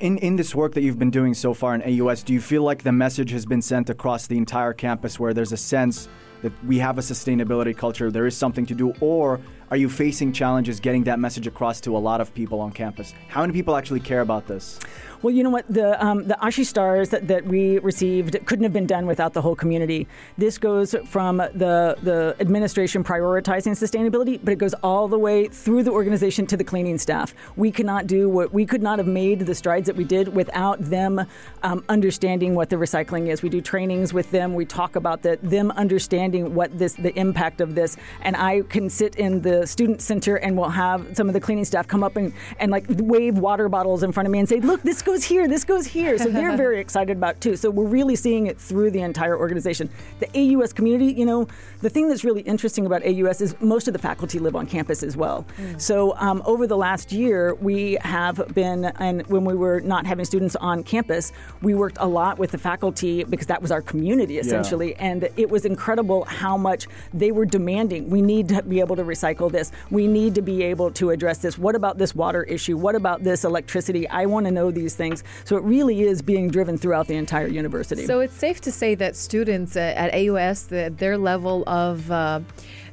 In, 0.00 0.18
in 0.18 0.34
this 0.34 0.52
work 0.52 0.72
that 0.74 0.82
you've 0.82 0.98
been 0.98 1.10
doing 1.10 1.32
so 1.32 1.54
far 1.54 1.74
in 1.76 1.82
AUS, 1.82 2.24
do 2.24 2.32
you 2.32 2.40
feel 2.40 2.62
like 2.64 2.82
the 2.82 2.90
message 2.90 3.30
has 3.30 3.46
been 3.46 3.62
sent 3.62 3.88
across 3.88 4.26
the 4.26 4.36
entire 4.36 4.72
campus 4.72 5.20
where 5.20 5.32
there's 5.32 5.52
a 5.52 5.56
sense 5.56 6.08
that 6.42 6.52
we 6.64 6.78
have 6.78 6.98
a 6.98 7.00
sustainability 7.00 7.76
culture, 7.76 8.10
there 8.10 8.26
is 8.26 8.36
something 8.36 8.66
to 8.66 8.74
do, 8.74 8.94
or 9.00 9.40
are 9.70 9.76
you 9.76 9.88
facing 9.88 10.32
challenges 10.32 10.80
getting 10.80 11.04
that 11.04 11.18
message 11.18 11.46
across 11.46 11.80
to 11.80 11.96
a 11.96 11.98
lot 11.98 12.20
of 12.20 12.34
people 12.34 12.60
on 12.60 12.72
campus? 12.72 13.14
How 13.28 13.40
many 13.40 13.54
people 13.54 13.74
actually 13.74 14.00
care 14.00 14.20
about 14.20 14.46
this? 14.46 14.78
Well, 15.22 15.32
you 15.32 15.44
know 15.44 15.50
what? 15.50 15.66
The 15.72 16.04
um, 16.04 16.26
the 16.26 16.36
AASHE 16.42 16.66
stars 16.66 17.10
that, 17.10 17.28
that 17.28 17.44
we 17.46 17.78
received 17.78 18.44
couldn't 18.44 18.64
have 18.64 18.72
been 18.72 18.88
done 18.88 19.06
without 19.06 19.34
the 19.34 19.40
whole 19.40 19.54
community. 19.54 20.08
This 20.36 20.58
goes 20.58 20.96
from 21.06 21.36
the 21.36 21.96
the 22.02 22.34
administration 22.40 23.04
prioritizing 23.04 23.72
sustainability, 23.76 24.40
but 24.42 24.52
it 24.52 24.58
goes 24.58 24.74
all 24.82 25.06
the 25.06 25.18
way 25.18 25.46
through 25.46 25.84
the 25.84 25.92
organization 25.92 26.44
to 26.48 26.56
the 26.56 26.64
cleaning 26.64 26.98
staff. 26.98 27.36
We 27.54 27.70
cannot 27.70 28.08
do 28.08 28.28
what 28.28 28.52
we 28.52 28.66
could 28.66 28.82
not 28.82 28.98
have 28.98 29.06
made 29.06 29.40
the 29.40 29.54
strides 29.54 29.86
that 29.86 29.94
we 29.94 30.04
did 30.04 30.34
without 30.34 30.80
them 30.80 31.24
um, 31.62 31.84
understanding 31.88 32.56
what 32.56 32.68
the 32.68 32.76
recycling 32.76 33.28
is. 33.28 33.42
We 33.42 33.48
do 33.48 33.60
trainings 33.60 34.12
with 34.12 34.28
them. 34.32 34.54
We 34.54 34.64
talk 34.64 34.96
about 34.96 35.22
that. 35.22 35.40
Them 35.40 35.70
understanding 35.70 36.31
understanding 36.34 36.54
what 36.54 36.76
this 36.78 36.94
the 36.94 37.16
impact 37.18 37.60
of 37.60 37.74
this. 37.74 37.96
And 38.22 38.36
I 38.36 38.62
can 38.62 38.88
sit 38.90 39.16
in 39.16 39.42
the 39.42 39.66
student 39.66 40.00
center 40.02 40.36
and 40.36 40.56
we'll 40.56 40.70
have 40.70 41.16
some 41.16 41.28
of 41.28 41.34
the 41.34 41.40
cleaning 41.40 41.64
staff 41.64 41.86
come 41.86 42.02
up 42.02 42.16
and, 42.16 42.32
and 42.58 42.70
like 42.70 42.84
wave 42.88 43.38
water 43.38 43.68
bottles 43.68 44.02
in 44.02 44.12
front 44.12 44.26
of 44.26 44.32
me 44.32 44.38
and 44.38 44.48
say, 44.48 44.60
"Look, 44.60 44.82
this 44.82 45.02
goes 45.02 45.24
here, 45.24 45.48
this 45.48 45.64
goes 45.64 45.86
here." 45.86 46.18
So 46.18 46.30
they're 46.30 46.56
very 46.56 46.80
excited 46.86 47.16
about 47.16 47.36
it 47.36 47.40
too. 47.40 47.56
So 47.56 47.70
we're 47.70 47.86
really 47.86 48.16
seeing 48.16 48.46
it 48.46 48.58
through 48.58 48.90
the 48.90 49.00
entire 49.00 49.38
organization. 49.38 49.90
The 50.20 50.28
AUS 50.34 50.72
community, 50.72 51.12
you 51.12 51.26
know, 51.26 51.48
the 51.80 51.90
thing 51.90 52.08
that's 52.08 52.24
really 52.24 52.42
interesting 52.42 52.86
about 52.86 53.04
AUS 53.04 53.40
is 53.40 53.54
most 53.60 53.88
of 53.88 53.92
the 53.92 53.98
faculty 53.98 54.38
live 54.38 54.56
on 54.56 54.66
campus 54.66 55.02
as 55.02 55.16
well. 55.16 55.44
Mm. 55.58 55.80
So 55.80 56.14
um, 56.16 56.42
over 56.44 56.66
the 56.66 56.76
last 56.76 57.12
year, 57.12 57.54
we 57.56 57.98
have 58.02 58.54
been, 58.54 58.86
and 58.98 59.26
when 59.26 59.44
we 59.44 59.54
were 59.54 59.80
not 59.80 60.06
having 60.06 60.24
students 60.24 60.56
on 60.56 60.82
campus, 60.82 61.32
we 61.60 61.74
worked 61.74 61.98
a 62.00 62.06
lot 62.06 62.38
with 62.38 62.50
the 62.50 62.58
faculty 62.58 63.24
because 63.24 63.46
that 63.46 63.60
was 63.60 63.70
our 63.70 63.82
community 63.82 64.38
essentially, 64.38 64.90
yeah. 64.90 65.06
and 65.06 65.28
it 65.36 65.50
was 65.50 65.64
incredible 65.64 66.21
how 66.24 66.56
much 66.56 66.86
they 67.12 67.32
were 67.32 67.44
demanding. 67.44 68.10
We 68.10 68.22
need 68.22 68.48
to 68.48 68.62
be 68.62 68.80
able 68.80 68.96
to 68.96 69.04
recycle 69.04 69.50
this. 69.50 69.72
We 69.90 70.06
need 70.06 70.34
to 70.34 70.42
be 70.42 70.62
able 70.62 70.90
to 70.92 71.10
address 71.10 71.38
this. 71.38 71.58
What 71.58 71.74
about 71.74 71.98
this 71.98 72.14
water 72.14 72.44
issue? 72.44 72.76
What 72.76 72.94
about 72.94 73.22
this 73.22 73.44
electricity? 73.44 74.08
I 74.08 74.26
want 74.26 74.46
to 74.46 74.52
know 74.52 74.70
these 74.70 74.94
things. 74.94 75.24
So 75.44 75.56
it 75.56 75.62
really 75.64 76.02
is 76.02 76.22
being 76.22 76.50
driven 76.50 76.78
throughout 76.78 77.06
the 77.06 77.16
entire 77.16 77.48
university. 77.48 78.06
So 78.06 78.20
it's 78.20 78.34
safe 78.34 78.60
to 78.62 78.72
say 78.72 78.94
that 78.96 79.16
students 79.16 79.76
at 79.76 80.12
AUS, 80.14 80.66
the, 80.66 80.92
their 80.96 81.18
level 81.18 81.64
of 81.66 82.10
uh, 82.10 82.40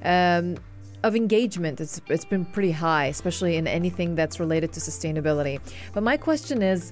um, 0.03 0.57
of 1.03 1.15
engagement 1.15 1.79
it's, 1.79 2.01
it's 2.09 2.25
been 2.25 2.43
pretty 2.43 2.71
high 2.71 3.05
especially 3.05 3.55
in 3.55 3.67
anything 3.67 4.15
that's 4.15 4.39
related 4.39 4.73
to 4.73 4.79
sustainability 4.79 5.59
but 5.93 6.03
my 6.03 6.17
question 6.17 6.61
is 6.61 6.91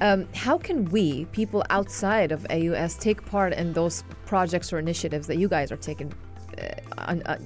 um, 0.00 0.28
how 0.34 0.58
can 0.58 0.84
we, 0.86 1.26
people 1.26 1.64
outside 1.70 2.32
of 2.32 2.46
AUS, 2.50 2.96
take 2.96 3.24
part 3.26 3.52
in 3.52 3.72
those 3.72 4.04
projects 4.26 4.72
or 4.72 4.78
initiatives 4.78 5.26
that 5.26 5.36
you 5.36 5.48
guys 5.48 5.70
are 5.70 5.76
taking 5.76 6.12
uh, 6.58 7.16
uh, 7.26 7.36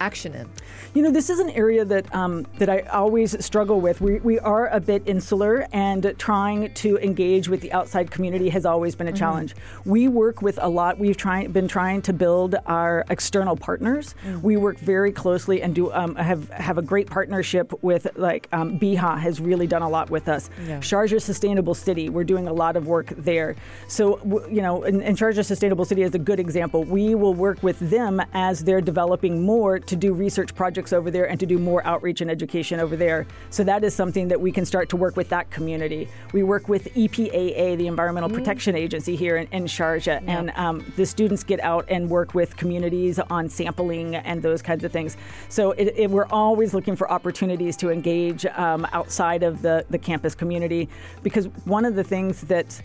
action 0.00 0.34
in? 0.34 0.48
You 0.94 1.02
know, 1.02 1.10
this 1.10 1.30
is 1.30 1.38
an 1.38 1.50
area 1.50 1.84
that 1.84 2.12
um, 2.14 2.46
that 2.58 2.68
I 2.68 2.80
always 2.80 3.42
struggle 3.44 3.80
with. 3.80 4.00
We, 4.00 4.18
we 4.20 4.38
are 4.40 4.68
a 4.68 4.80
bit 4.80 5.02
insular, 5.06 5.66
and 5.72 6.14
trying 6.18 6.72
to 6.74 6.98
engage 6.98 7.48
with 7.48 7.60
the 7.60 7.72
outside 7.72 8.10
community 8.10 8.48
has 8.48 8.66
always 8.66 8.94
been 8.94 9.06
a 9.06 9.10
mm-hmm. 9.10 9.18
challenge. 9.18 9.54
We 9.84 10.08
work 10.08 10.42
with 10.42 10.58
a 10.60 10.68
lot. 10.68 10.98
We've 10.98 11.16
try, 11.16 11.46
been 11.46 11.68
trying 11.68 12.02
to 12.02 12.12
build 12.12 12.56
our 12.66 13.04
external 13.10 13.56
partners. 13.56 14.14
Mm-hmm. 14.24 14.42
We 14.42 14.56
work 14.56 14.78
very 14.78 15.12
closely 15.12 15.62
and 15.62 15.74
do 15.74 15.92
um, 15.92 16.16
have 16.16 16.48
have 16.50 16.78
a 16.78 16.82
great 16.82 17.08
partnership 17.08 17.72
with 17.82 18.06
like 18.16 18.48
um, 18.52 18.78
Bee'ah 18.78 19.18
has 19.18 19.40
really 19.40 19.66
done 19.66 19.82
a 19.82 19.88
lot 19.88 20.10
with 20.10 20.28
us. 20.28 20.50
Yeah. 20.66 20.78
Sharjah 20.78 21.20
Sustainable 21.20 21.74
City, 21.74 22.08
we're 22.08 22.24
doing 22.24 22.48
a 22.48 22.52
lot 22.52 22.76
of 22.76 22.86
work 22.86 23.08
there. 23.16 23.56
So 23.88 24.18
you 24.50 24.62
know, 24.62 24.82
and, 24.82 25.02
and 25.02 25.16
Sharjah 25.16 25.44
Sustainable 25.44 25.84
City 25.84 26.02
is 26.02 26.14
a 26.14 26.18
good 26.18 26.40
example. 26.40 26.84
We 26.84 27.14
will 27.14 27.34
work 27.34 27.62
with 27.62 27.78
them 27.78 28.20
as 28.32 28.64
they're 28.64 28.80
developing 28.80 29.42
more 29.42 29.78
to 29.90 29.96
do 29.96 30.12
research 30.12 30.54
projects 30.54 30.92
over 30.92 31.10
there 31.10 31.28
and 31.28 31.38
to 31.40 31.46
do 31.46 31.58
more 31.58 31.84
outreach 31.84 32.20
and 32.20 32.30
education 32.30 32.78
over 32.78 32.96
there. 32.96 33.26
So 33.50 33.64
that 33.64 33.82
is 33.82 33.92
something 33.92 34.28
that 34.28 34.40
we 34.40 34.52
can 34.52 34.64
start 34.64 34.88
to 34.90 34.96
work 34.96 35.16
with 35.16 35.28
that 35.30 35.50
community. 35.50 36.08
We 36.32 36.44
work 36.44 36.68
with 36.68 36.94
EPAA, 36.94 37.76
the 37.76 37.88
Environmental 37.88 38.30
mm. 38.30 38.34
Protection 38.34 38.76
Agency 38.76 39.16
here 39.16 39.36
in, 39.36 39.48
in 39.50 39.64
Sharjah, 39.64 40.06
yeah. 40.06 40.38
and 40.38 40.50
um, 40.50 40.92
the 40.96 41.04
students 41.04 41.42
get 41.42 41.58
out 41.60 41.84
and 41.88 42.08
work 42.08 42.34
with 42.34 42.56
communities 42.56 43.18
on 43.18 43.48
sampling 43.48 44.14
and 44.14 44.40
those 44.42 44.62
kinds 44.62 44.84
of 44.84 44.92
things. 44.92 45.16
So 45.48 45.72
it, 45.72 45.92
it, 45.96 46.10
we're 46.10 46.28
always 46.30 46.72
looking 46.72 46.94
for 46.94 47.10
opportunities 47.10 47.76
to 47.78 47.90
engage 47.90 48.46
um, 48.46 48.86
outside 48.92 49.42
of 49.42 49.60
the, 49.60 49.84
the 49.90 49.98
campus 49.98 50.36
community 50.36 50.88
because 51.24 51.46
one 51.64 51.84
of 51.84 51.96
the 51.96 52.04
things 52.04 52.42
that 52.42 52.80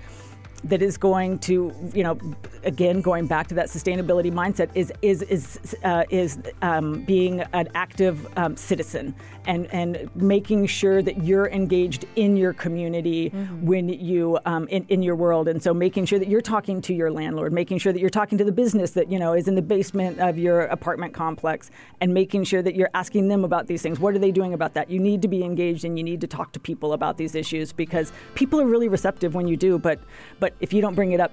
that 0.65 0.81
is 0.81 0.97
going 0.97 1.39
to, 1.39 1.73
you 1.93 2.03
know, 2.03 2.19
again 2.63 2.99
going 2.99 3.27
back 3.27 3.47
to 3.47 3.55
that 3.55 3.67
sustainability 3.67 4.31
mindset 4.31 4.69
is 4.73 4.91
is 5.01 5.21
is 5.23 5.75
uh, 5.83 6.03
is 6.09 6.39
um, 6.61 7.03
being 7.03 7.41
an 7.53 7.69
active 7.75 8.27
um, 8.37 8.57
citizen 8.57 9.13
and 9.45 9.67
and 9.71 10.09
making 10.15 10.65
sure 10.65 11.01
that 11.01 11.23
you're 11.23 11.47
engaged 11.49 12.05
in 12.15 12.35
your 12.35 12.53
community 12.53 13.29
mm-hmm. 13.29 13.65
when 13.65 13.89
you 13.89 14.39
um, 14.45 14.67
in 14.69 14.85
in 14.89 15.03
your 15.03 15.15
world, 15.15 15.47
and 15.47 15.61
so 15.61 15.73
making 15.73 16.05
sure 16.05 16.17
that 16.17 16.27
you're 16.27 16.41
talking 16.41 16.81
to 16.81 16.93
your 16.93 17.11
landlord, 17.11 17.53
making 17.53 17.77
sure 17.77 17.93
that 17.93 17.99
you're 17.99 18.09
talking 18.09 18.37
to 18.37 18.43
the 18.43 18.51
business 18.51 18.91
that 18.91 19.11
you 19.11 19.19
know 19.19 19.33
is 19.33 19.47
in 19.47 19.55
the 19.55 19.61
basement 19.61 20.19
of 20.19 20.37
your 20.37 20.61
apartment 20.61 21.13
complex, 21.13 21.69
and 22.01 22.13
making 22.13 22.43
sure 22.43 22.61
that 22.61 22.75
you're 22.75 22.89
asking 22.93 23.27
them 23.27 23.43
about 23.43 23.67
these 23.67 23.81
things. 23.81 23.99
What 23.99 24.15
are 24.15 24.19
they 24.19 24.31
doing 24.31 24.53
about 24.53 24.73
that? 24.73 24.89
You 24.89 24.99
need 24.99 25.21
to 25.21 25.27
be 25.27 25.43
engaged, 25.43 25.85
and 25.85 25.97
you 25.97 26.03
need 26.03 26.21
to 26.21 26.27
talk 26.27 26.51
to 26.53 26.59
people 26.59 26.93
about 26.93 27.17
these 27.17 27.35
issues 27.35 27.71
because 27.71 28.11
people 28.33 28.59
are 28.59 28.65
really 28.67 28.87
receptive 28.87 29.35
when 29.35 29.47
you 29.47 29.57
do, 29.57 29.77
but 29.77 29.99
but 30.39 30.54
if 30.59 30.73
you 30.73 30.81
don't 30.81 30.95
bring 30.95 31.11
it 31.11 31.19
up, 31.19 31.31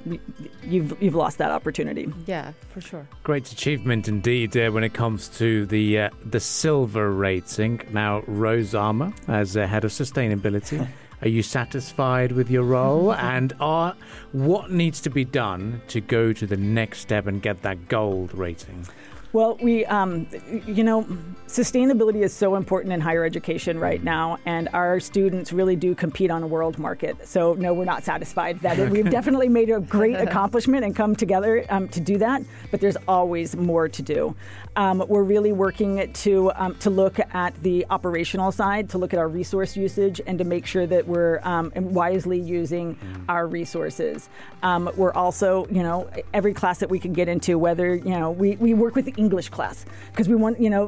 you've 0.65 1.01
you've 1.01 1.15
lost 1.15 1.39
that 1.39 1.51
opportunity. 1.51 2.13
Yeah, 2.27 2.53
for 2.71 2.81
sure. 2.81 3.07
Great 3.23 3.51
achievement 3.53 4.09
indeed 4.09 4.57
uh, 4.57 4.71
when 4.71 4.85
it 4.85 4.95
comes 4.95 5.29
to 5.39 5.67
the 5.67 5.99
uh, 5.99 6.11
the 6.25 6.41
silver 6.41 7.11
rating. 7.11 7.83
Now, 7.91 8.23
Rose 8.27 8.75
Armour 8.75 9.13
as 9.29 9.57
uh, 9.57 9.67
head 9.67 9.85
of 9.85 9.91
sustainability. 9.91 10.87
Are 11.23 11.29
you 11.29 11.45
satisfied 11.45 12.33
with 12.33 12.51
your 12.51 12.65
role? 12.65 13.13
and 13.15 13.53
are 13.61 13.95
what 14.33 14.73
needs 14.73 15.01
to 15.03 15.11
be 15.11 15.25
done 15.25 15.81
to 15.87 16.01
go 16.01 16.33
to 16.33 16.47
the 16.49 16.57
next 16.57 16.99
step 16.99 17.29
and 17.29 17.41
get 17.41 17.63
that 17.63 17.89
gold 17.89 18.35
rating? 18.35 18.87
Well, 19.33 19.57
we, 19.63 19.87
um, 19.87 20.27
you 20.67 20.85
know, 20.85 21.05
sustainability 21.47 22.23
is 22.23 22.35
so 22.35 22.55
important 22.55 22.93
in 22.93 23.01
higher 23.01 23.25
education 23.25 23.79
right 23.79 24.03
now, 24.03 24.39
and 24.45 24.69
our 24.75 25.01
students 25.01 25.55
really 25.55 25.75
do 25.75 25.95
compete 25.95 26.31
on 26.31 26.43
a 26.43 26.47
world 26.47 26.79
market. 26.79 27.27
So, 27.27 27.55
no, 27.55 27.73
we're 27.73 27.87
not 27.87 28.05
satisfied 28.05 28.61
that 28.61 28.79
okay. 28.79 28.91
we've 28.91 29.09
definitely 29.09 29.49
made 29.49 29.71
a 29.71 29.81
great 29.81 30.17
accomplishment 30.27 30.85
and 30.85 30.95
come 30.95 31.17
together 31.17 31.65
um, 31.71 31.89
to 31.89 32.01
do 32.01 32.19
that, 32.19 32.43
but 32.71 32.83
there's 32.83 32.99
always 33.09 33.57
more 33.57 33.89
to 33.89 34.03
do. 34.03 34.35
Um, 34.77 35.05
we're 35.09 35.23
really 35.23 35.53
working 35.53 36.13
to 36.13 36.53
um, 36.55 36.75
to 36.77 36.89
look 36.89 37.19
at 37.19 37.55
the 37.63 37.87
operational 37.91 38.53
side, 38.53 38.89
to 38.91 38.99
look 38.99 39.13
at 39.13 39.19
our 39.19 39.29
resource 39.29 39.77
usage, 39.77 40.21
and 40.27 40.39
to 40.39 40.45
make 40.45 40.65
sure 40.65 40.87
that 40.87 41.07
we're 41.07 41.41
um, 41.43 41.73
wisely 41.75 42.39
using 42.39 42.97
mm. 42.97 43.25
our 43.29 43.47
resources. 43.47 44.31
Um, 44.63 44.91
we're 44.97 45.13
also, 45.13 45.67
you 45.71 45.83
know, 45.83 46.09
every 46.33 46.55
class 46.55 46.79
that 46.79 46.89
we 46.89 46.99
can 46.99 47.13
get 47.13 47.29
into, 47.29 47.59
whether 47.59 47.95
you 47.95 48.11
know, 48.11 48.31
we, 48.31 48.57
we 48.57 48.73
work 48.73 48.95
with 48.95 49.09
English 49.25 49.49
class 49.57 49.77
because 50.11 50.29
we 50.33 50.37
want, 50.45 50.55
you 50.65 50.71
know, 50.75 50.83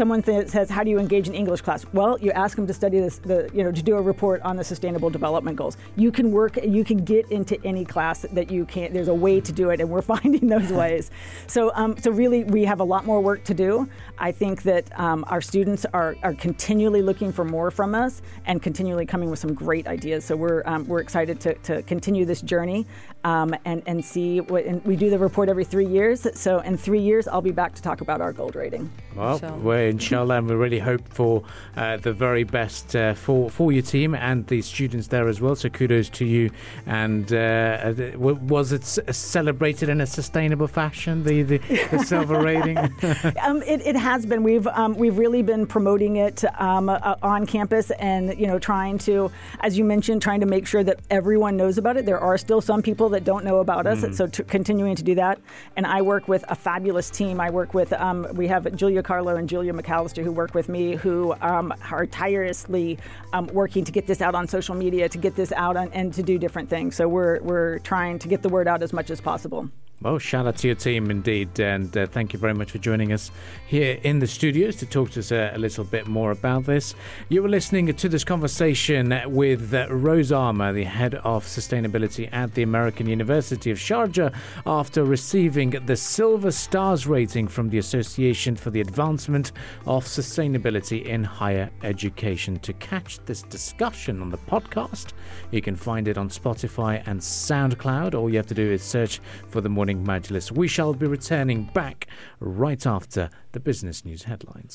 someone 0.00 0.20
th- 0.22 0.48
says, 0.48 0.66
"How 0.76 0.82
do 0.84 0.90
you 0.90 0.98
engage 1.06 1.26
in 1.30 1.34
English 1.42 1.62
class?" 1.66 1.80
Well, 1.98 2.12
you 2.24 2.30
ask 2.44 2.52
them 2.58 2.66
to 2.66 2.74
study 2.82 2.98
this, 3.06 3.18
the 3.30 3.38
you 3.56 3.62
know, 3.64 3.72
to 3.80 3.84
do 3.90 3.94
a 3.96 4.02
report 4.12 4.38
on 4.42 4.54
the 4.56 4.64
Sustainable 4.64 5.10
Development 5.18 5.56
Goals. 5.56 5.76
You 6.04 6.10
can 6.18 6.26
work, 6.40 6.54
you 6.78 6.84
can 6.90 6.98
get 7.14 7.24
into 7.30 7.54
any 7.64 7.84
class 7.84 8.18
that 8.38 8.50
you 8.50 8.64
can. 8.74 8.92
There's 8.92 9.12
a 9.18 9.20
way 9.26 9.36
to 9.48 9.52
do 9.52 9.70
it, 9.70 9.80
and 9.80 9.88
we're 9.94 10.08
finding 10.16 10.46
those 10.54 10.70
ways. 10.82 11.10
So, 11.46 11.60
um, 11.80 11.96
so 11.96 12.10
really, 12.10 12.42
we 12.44 12.64
have 12.64 12.80
a 12.80 12.84
lot 12.84 12.96
lot 12.96 13.04
more 13.04 13.20
work 13.20 13.44
to 13.44 13.52
do. 13.52 13.86
I 14.18 14.32
think 14.32 14.62
that 14.62 14.98
um, 14.98 15.24
our 15.28 15.40
students 15.40 15.84
are, 15.92 16.16
are 16.22 16.34
continually 16.34 17.02
looking 17.02 17.32
for 17.32 17.44
more 17.44 17.70
from 17.70 17.94
us 17.94 18.22
and 18.46 18.62
continually 18.62 19.06
coming 19.06 19.30
with 19.30 19.38
some 19.38 19.54
great 19.54 19.86
ideas. 19.86 20.24
So 20.24 20.36
we're, 20.36 20.62
um, 20.66 20.86
we're 20.86 21.00
excited 21.00 21.40
to, 21.40 21.54
to 21.54 21.82
continue 21.82 22.24
this 22.24 22.42
journey 22.42 22.86
um, 23.24 23.54
and, 23.64 23.82
and 23.86 24.04
see 24.04 24.40
what, 24.40 24.64
and 24.64 24.84
we 24.84 24.94
do 24.94 25.10
the 25.10 25.18
report 25.18 25.48
every 25.48 25.64
three 25.64 25.86
years. 25.86 26.26
So 26.34 26.60
in 26.60 26.76
three 26.76 27.00
years, 27.00 27.26
I'll 27.26 27.42
be 27.42 27.50
back 27.50 27.74
to 27.74 27.82
talk 27.82 28.00
about 28.00 28.20
our 28.20 28.32
gold 28.32 28.54
rating. 28.54 28.90
Well, 29.16 29.34
inshallah. 29.34 29.58
we're 29.58 29.88
inshallah, 29.88 30.38
and 30.38 30.48
we 30.48 30.54
really 30.54 30.78
hope 30.78 31.08
for 31.08 31.42
uh, 31.76 31.96
the 31.96 32.12
very 32.12 32.44
best 32.44 32.94
uh, 32.94 33.14
for, 33.14 33.50
for 33.50 33.72
your 33.72 33.82
team 33.82 34.14
and 34.14 34.46
the 34.46 34.62
students 34.62 35.08
there 35.08 35.26
as 35.28 35.40
well. 35.40 35.56
So 35.56 35.68
kudos 35.68 36.08
to 36.10 36.24
you. 36.24 36.50
And 36.86 37.32
uh, 37.32 37.92
was 38.16 38.72
it 38.72 38.84
celebrated 38.84 39.88
in 39.88 40.00
a 40.00 40.06
sustainable 40.06 40.68
fashion, 40.68 41.24
the, 41.24 41.42
the, 41.42 41.58
the 41.90 41.98
silver 42.04 42.40
rating? 42.40 42.78
um, 43.42 43.62
it, 43.62 43.80
it, 43.84 43.96
has 44.06 44.24
been. 44.24 44.44
We've 44.44 44.68
um, 44.68 44.94
we've 44.94 45.18
really 45.18 45.42
been 45.42 45.66
promoting 45.66 46.14
it 46.14 46.44
um, 46.60 46.88
uh, 46.88 47.16
on 47.24 47.44
campus, 47.44 47.90
and 47.90 48.38
you 48.38 48.46
know, 48.46 48.56
trying 48.56 48.98
to, 48.98 49.32
as 49.60 49.76
you 49.76 49.84
mentioned, 49.84 50.22
trying 50.22 50.38
to 50.40 50.46
make 50.46 50.64
sure 50.64 50.84
that 50.84 51.00
everyone 51.10 51.56
knows 51.56 51.76
about 51.76 51.96
it. 51.96 52.06
There 52.06 52.20
are 52.20 52.38
still 52.38 52.60
some 52.60 52.82
people 52.82 53.08
that 53.08 53.24
don't 53.24 53.44
know 53.44 53.58
about 53.58 53.84
us, 53.84 54.02
mm. 54.02 54.14
so 54.14 54.28
to, 54.28 54.44
continuing 54.44 54.94
to 54.94 55.02
do 55.02 55.16
that. 55.16 55.40
And 55.74 55.84
I 55.84 56.02
work 56.02 56.28
with 56.28 56.44
a 56.48 56.54
fabulous 56.54 57.10
team. 57.10 57.40
I 57.40 57.50
work 57.50 57.74
with 57.74 57.92
um, 57.94 58.28
we 58.34 58.46
have 58.46 58.76
Julia 58.76 59.02
Carlo 59.02 59.34
and 59.34 59.48
Julia 59.48 59.72
McAllister 59.72 60.22
who 60.22 60.30
work 60.30 60.54
with 60.54 60.68
me, 60.68 60.94
who 60.94 61.34
um, 61.40 61.74
are 61.90 62.06
tirelessly 62.06 62.98
um, 63.32 63.48
working 63.48 63.84
to 63.84 63.90
get 63.90 64.06
this 64.06 64.20
out 64.20 64.36
on 64.36 64.46
social 64.46 64.76
media, 64.76 65.08
to 65.08 65.18
get 65.18 65.34
this 65.34 65.50
out 65.50 65.76
on, 65.76 65.90
and 65.92 66.14
to 66.14 66.22
do 66.22 66.38
different 66.38 66.70
things. 66.70 66.94
So 66.94 67.08
we're 67.08 67.40
we're 67.42 67.80
trying 67.80 68.20
to 68.20 68.28
get 68.28 68.42
the 68.42 68.48
word 68.48 68.68
out 68.68 68.84
as 68.84 68.92
much 68.92 69.10
as 69.10 69.20
possible. 69.20 69.68
Well, 70.02 70.18
shout 70.18 70.46
out 70.46 70.58
to 70.58 70.68
your 70.68 70.76
team 70.76 71.10
indeed, 71.10 71.58
and 71.58 71.96
uh, 71.96 72.06
thank 72.06 72.34
you 72.34 72.38
very 72.38 72.52
much 72.52 72.70
for 72.70 72.76
joining 72.76 73.14
us 73.14 73.30
here 73.66 73.98
in 74.02 74.18
the 74.18 74.26
studios 74.26 74.76
to 74.76 74.86
talk 74.86 75.12
to 75.12 75.20
us 75.20 75.32
uh, 75.32 75.52
a 75.54 75.58
little 75.58 75.84
bit 75.84 76.06
more 76.06 76.32
about 76.32 76.64
this. 76.66 76.94
You 77.30 77.42
were 77.42 77.48
listening 77.48 77.92
to 77.94 78.08
this 78.10 78.22
conversation 78.22 79.18
with 79.24 79.72
uh, 79.72 79.86
Rose 79.88 80.32
Armour, 80.32 80.74
the 80.74 80.84
head 80.84 81.14
of 81.14 81.46
sustainability 81.46 82.28
at 82.30 82.52
the 82.52 82.62
American 82.62 83.06
University 83.06 83.70
of 83.70 83.78
Sharjah, 83.78 84.34
after 84.66 85.02
receiving 85.02 85.70
the 85.70 85.96
Silver 85.96 86.50
Stars 86.50 87.06
rating 87.06 87.48
from 87.48 87.70
the 87.70 87.78
Association 87.78 88.54
for 88.54 88.68
the 88.68 88.82
Advancement 88.82 89.52
of 89.86 90.04
Sustainability 90.04 91.06
in 91.06 91.24
Higher 91.24 91.70
Education. 91.82 92.58
To 92.60 92.74
catch 92.74 93.18
this 93.24 93.40
discussion 93.40 94.20
on 94.20 94.28
the 94.28 94.38
podcast, 94.38 95.14
you 95.50 95.62
can 95.62 95.74
find 95.74 96.06
it 96.06 96.18
on 96.18 96.28
Spotify 96.28 97.02
and 97.06 97.18
SoundCloud. 97.18 98.14
All 98.14 98.28
you 98.28 98.36
have 98.36 98.46
to 98.48 98.54
do 98.54 98.70
is 98.70 98.82
search 98.82 99.22
for 99.48 99.62
the 99.62 99.70
morning 99.70 99.85
Morning 99.86 100.04
Majlis. 100.04 100.50
We 100.50 100.66
shall 100.66 100.94
be 100.94 101.06
returning 101.06 101.70
back 101.72 102.08
right 102.40 102.84
after 102.84 103.30
the 103.52 103.60
business 103.60 104.04
news 104.04 104.24
headlines. 104.24 104.74